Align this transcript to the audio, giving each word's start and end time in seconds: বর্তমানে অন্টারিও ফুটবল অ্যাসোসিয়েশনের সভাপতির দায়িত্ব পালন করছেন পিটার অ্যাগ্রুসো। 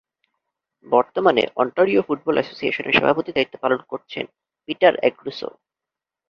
বর্তমানে 0.85 1.43
অন্টারিও 1.55 2.05
ফুটবল 2.07 2.35
অ্যাসোসিয়েশনের 2.37 2.97
সভাপতির 2.99 3.35
দায়িত্ব 3.35 3.55
পালন 3.63 3.79
করছেন 3.91 4.25
পিটার 4.69 4.93
অ্যাগ্রুসো। 4.99 5.49